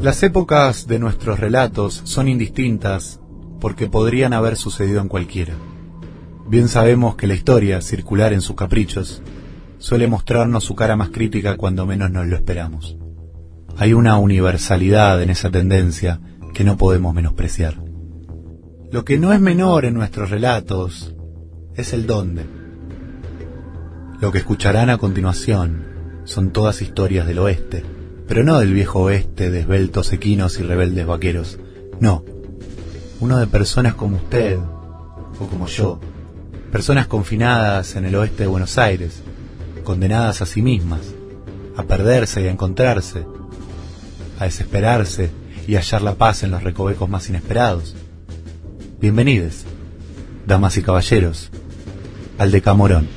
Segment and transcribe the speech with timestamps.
[0.00, 3.18] Las épocas de nuestros relatos son indistintas
[3.60, 5.54] porque podrían haber sucedido en cualquiera.
[6.46, 9.22] Bien sabemos que la historia, circular en sus caprichos,
[9.78, 12.98] suele mostrarnos su cara más crítica cuando menos nos lo esperamos.
[13.78, 16.20] Hay una universalidad en esa tendencia
[16.52, 17.82] que no podemos menospreciar.
[18.92, 21.14] Lo que no es menor en nuestros relatos
[21.74, 22.44] es el dónde.
[24.20, 25.86] Lo que escucharán a continuación
[26.24, 27.95] son todas historias del oeste,
[28.28, 31.58] pero no del viejo oeste de esbeltos equinos y rebeldes vaqueros,
[32.00, 32.24] no.
[33.20, 36.00] Uno de personas como usted, o como yo,
[36.72, 39.22] personas confinadas en el oeste de Buenos Aires,
[39.84, 41.00] condenadas a sí mismas,
[41.76, 43.24] a perderse y a encontrarse,
[44.38, 45.30] a desesperarse
[45.66, 47.94] y hallar la paz en los recovecos más inesperados.
[49.00, 49.64] Bienvenidos,
[50.46, 51.50] damas y caballeros,
[52.38, 53.15] al Decamorón.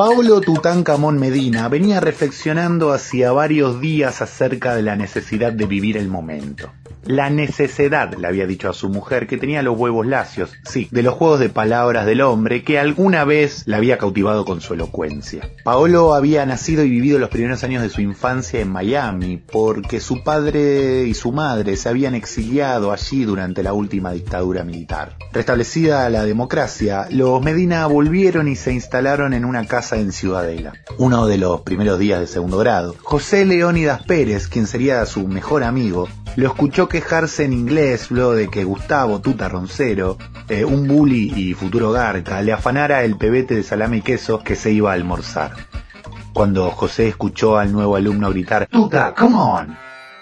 [0.00, 6.08] Paulo Tutankamón Medina venía reflexionando hacía varios días acerca de la necesidad de vivir el
[6.08, 6.72] momento.
[7.10, 11.02] La necesidad, le había dicho a su mujer, que tenía los huevos lacios, sí, de
[11.02, 15.50] los juegos de palabras del hombre que alguna vez la había cautivado con su elocuencia.
[15.64, 20.22] Paolo había nacido y vivido los primeros años de su infancia en Miami, porque su
[20.22, 25.16] padre y su madre se habían exiliado allí durante la última dictadura militar.
[25.32, 30.74] Restablecida la democracia, los Medina volvieron y se instalaron en una casa en Ciudadela.
[30.96, 35.64] Uno de los primeros días de segundo grado, José Leónidas Pérez, quien sería su mejor
[35.64, 40.18] amigo, lo escuchó quejarse en inglés luego de que Gustavo Tuta Roncero,
[40.50, 44.54] eh, un bully y futuro garca, le afanara el pebete de salame y queso que
[44.54, 45.52] se iba a almorzar.
[46.34, 49.78] Cuando José escuchó al nuevo alumno gritar ¡Tuta, come on!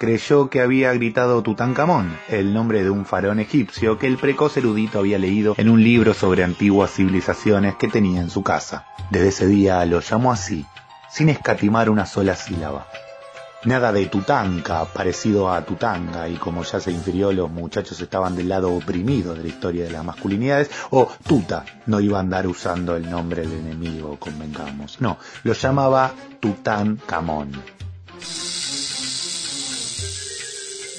[0.00, 4.98] creyó que había gritado Tutankamón, el nombre de un faraón egipcio que el precoz erudito
[4.98, 8.86] había leído en un libro sobre antiguas civilizaciones que tenía en su casa.
[9.10, 10.64] Desde ese día lo llamó así,
[11.10, 12.86] sin escatimar una sola sílaba.
[13.64, 18.48] Nada de tutanka, parecido a tutanga, y como ya se infirió, los muchachos estaban del
[18.48, 22.96] lado oprimido de la historia de las masculinidades, o tuta, no iba a andar usando
[22.96, 25.00] el nombre del enemigo, convengamos.
[25.00, 27.52] No, lo llamaba Tutankamón.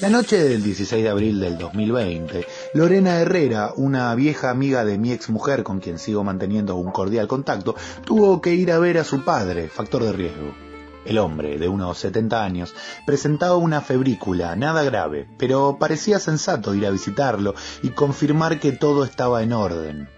[0.00, 5.12] La noche del 16 de abril del 2020, Lorena Herrera, una vieja amiga de mi
[5.12, 7.74] ex mujer con quien sigo manteniendo un cordial contacto,
[8.06, 10.73] tuvo que ir a ver a su padre, factor de riesgo.
[11.04, 12.74] El hombre, de unos 70 años,
[13.06, 19.04] presentaba una febrícula, nada grave, pero parecía sensato ir a visitarlo y confirmar que todo
[19.04, 20.08] estaba en orden.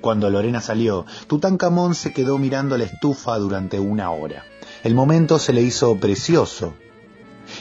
[0.00, 4.44] Cuando Lorena salió, Tutankamón se quedó mirando la estufa durante una hora.
[4.82, 6.74] El momento se le hizo precioso,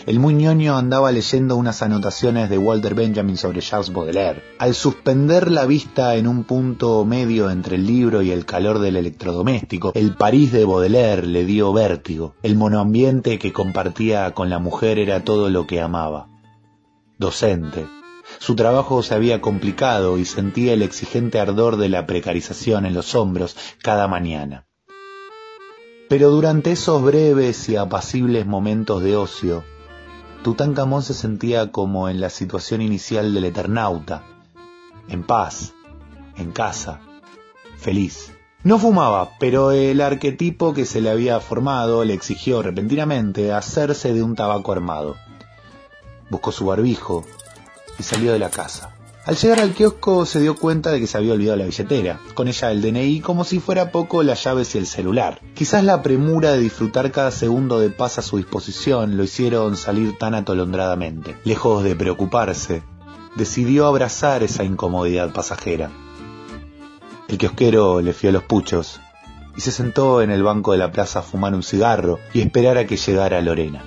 [0.10, 4.42] el muy ñoño andaba leyendo unas anotaciones de Walter Benjamin sobre Charles Baudelaire.
[4.58, 8.96] Al suspender la vista en un punto medio entre el libro y el calor del
[8.96, 12.34] electrodoméstico, el París de Baudelaire le dio vértigo.
[12.42, 16.28] El monoambiente que compartía con la mujer era todo lo que amaba.
[17.20, 17.86] Docente.
[18.40, 23.14] Su trabajo se había complicado y sentía el exigente ardor de la precarización en los
[23.14, 24.66] hombros cada mañana.
[26.10, 29.64] Pero durante esos breves y apacibles momentos de ocio,
[30.44, 34.24] Tutankamón se sentía como en la situación inicial del Eternauta,
[35.10, 35.74] en paz,
[36.38, 37.02] en casa,
[37.78, 38.32] feliz.
[38.64, 44.24] No fumaba, pero el arquetipo que se le había formado le exigió repentinamente hacerse de
[44.24, 45.18] un tabaco armado.
[46.30, 47.26] Buscó su barbijo
[47.98, 48.96] y salió de la casa.
[49.30, 52.48] Al llegar al kiosco se dio cuenta de que se había olvidado la billetera, con
[52.48, 55.40] ella el DNI como si fuera poco las llaves y el celular.
[55.54, 60.18] Quizás la premura de disfrutar cada segundo de paz a su disposición lo hicieron salir
[60.18, 61.38] tan atolondradamente.
[61.44, 62.82] Lejos de preocuparse,
[63.36, 65.92] decidió abrazar esa incomodidad pasajera.
[67.28, 69.00] El kiosquero le fió los puchos
[69.56, 72.80] y se sentó en el banco de la plaza a fumar un cigarro y esperar
[72.80, 73.84] a que llegara Lorena.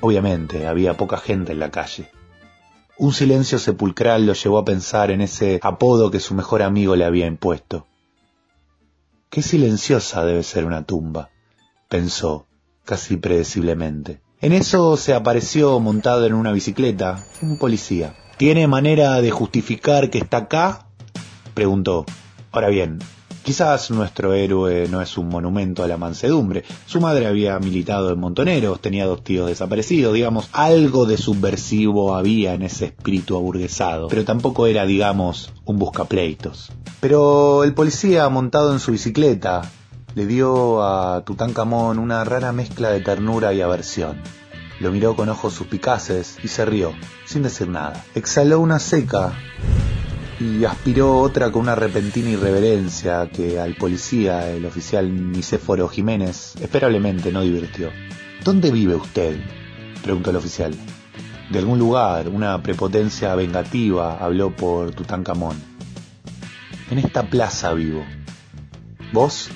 [0.00, 2.12] Obviamente había poca gente en la calle.
[3.00, 7.04] Un silencio sepulcral lo llevó a pensar en ese apodo que su mejor amigo le
[7.04, 7.86] había impuesto.
[9.30, 11.30] Qué silenciosa debe ser una tumba,
[11.88, 12.46] pensó,
[12.84, 14.20] casi predeciblemente.
[14.40, 18.16] En eso se apareció montado en una bicicleta un policía.
[18.36, 20.88] ¿Tiene manera de justificar que está acá?
[21.54, 22.04] preguntó.
[22.50, 22.98] Ahora bien,
[23.48, 26.64] Quizás nuestro héroe no es un monumento a la mansedumbre.
[26.84, 32.52] Su madre había militado en Montoneros, tenía dos tíos desaparecidos, digamos, algo de subversivo había
[32.52, 36.70] en ese espíritu aburguesado, pero tampoco era, digamos, un buscapleitos.
[37.00, 39.62] Pero el policía montado en su bicicleta
[40.14, 44.18] le dio a Tutankamón una rara mezcla de ternura y aversión.
[44.78, 46.92] Lo miró con ojos suspicaces y se rió,
[47.24, 48.04] sin decir nada.
[48.14, 49.32] Exhaló una seca
[50.40, 57.32] y aspiró otra con una repentina irreverencia que al policía, el oficial Nicéforo Jiménez, esperablemente
[57.32, 57.90] no divirtió.
[58.44, 59.40] ¿Dónde vive usted?
[60.02, 60.74] preguntó el oficial.
[61.50, 65.56] De algún lugar, una prepotencia vengativa habló por Tutankamón.
[66.90, 68.04] En esta plaza vivo.
[69.12, 69.50] ¿Vos?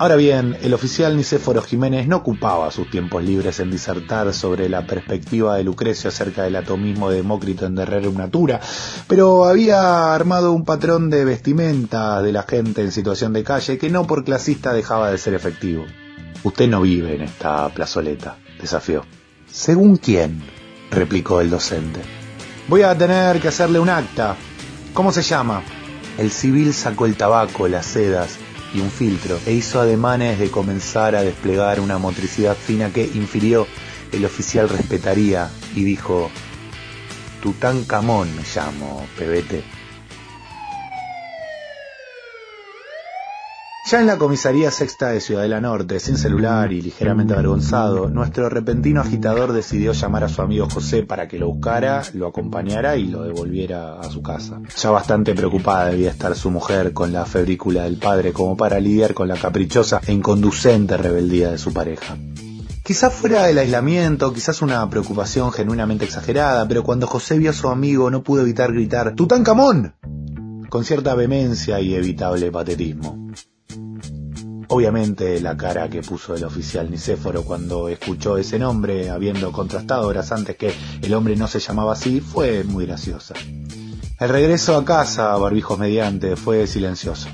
[0.00, 4.86] Ahora bien, el oficial Nicéforo Jiménez no ocupaba sus tiempos libres en disertar sobre la
[4.86, 8.60] perspectiva de Lucrecio acerca del atomismo de Demócrito en De Rerum Natura,
[9.08, 13.90] pero había armado un patrón de vestimenta de la gente en situación de calle que
[13.90, 15.84] no por clasista dejaba de ser efectivo.
[16.44, 19.04] Usted no vive en esta plazoleta, desafió.
[19.50, 20.40] ¿Según quién?
[20.92, 22.00] replicó el docente.
[22.68, 24.36] Voy a tener que hacerle un acta.
[24.94, 25.62] ¿Cómo se llama?
[26.18, 28.38] El civil sacó el tabaco, las sedas,
[28.74, 33.66] y un filtro, e hizo ademanes de comenzar a desplegar una motricidad fina que infirió
[34.12, 36.30] el oficial respetaría y dijo,
[37.42, 39.77] Tutankamón me llamo, pebete.
[43.90, 49.00] Ya en la comisaría sexta de Ciudadela Norte, sin celular y ligeramente avergonzado, nuestro repentino
[49.00, 53.22] agitador decidió llamar a su amigo José para que lo buscara, lo acompañara y lo
[53.22, 54.60] devolviera a su casa.
[54.76, 59.14] Ya bastante preocupada debía estar su mujer con la febrícula del padre como para lidiar
[59.14, 62.18] con la caprichosa e inconducente rebeldía de su pareja.
[62.84, 67.70] Quizás fuera el aislamiento, quizás una preocupación genuinamente exagerada, pero cuando José vio a su
[67.70, 69.94] amigo no pudo evitar gritar ¡Tutankamón!
[70.68, 73.28] con cierta vehemencia y evitable patetismo.
[74.70, 80.30] Obviamente la cara que puso el oficial Nicéforo cuando escuchó ese nombre, habiendo contrastado horas
[80.30, 83.32] antes que el hombre no se llamaba así, fue muy graciosa.
[84.20, 87.28] El regreso a casa, barbijos mediante, fue silencioso.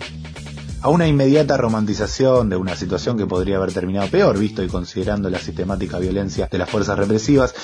[0.80, 5.28] A una inmediata romantización de una situación que podría haber terminado peor, visto y considerando
[5.28, 7.54] la sistemática violencia de las fuerzas represivas,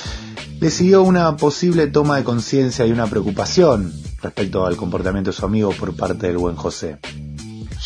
[0.59, 5.45] le siguió una posible toma de conciencia y una preocupación respecto al comportamiento de su
[5.45, 6.99] amigo por parte del buen José.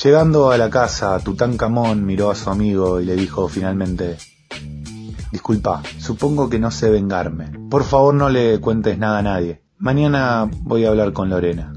[0.04, 4.18] Llegando a la casa, Tutankamón miró a su amigo y le dijo finalmente,
[5.32, 7.50] Disculpa, supongo que no sé vengarme.
[7.70, 9.62] Por favor no le cuentes nada a nadie.
[9.78, 11.72] Mañana voy a hablar con Lorena.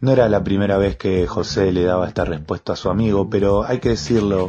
[0.00, 3.66] No era la primera vez que José le daba esta respuesta a su amigo, pero
[3.66, 4.48] hay que decirlo,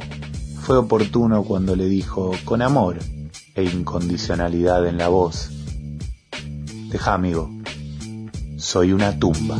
[0.61, 2.99] fue oportuno cuando le dijo, con amor
[3.53, 5.49] e incondicionalidad en la voz,
[6.89, 7.49] Deja amigo,
[8.55, 9.59] soy una tumba.